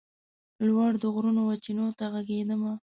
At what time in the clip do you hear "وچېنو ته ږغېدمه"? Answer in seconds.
1.49-2.73